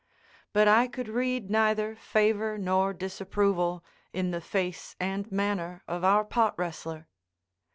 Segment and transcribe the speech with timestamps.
[0.51, 6.25] But I could read neither favor nor disapproval in the face and manner of our
[6.25, 7.07] pot wrestler.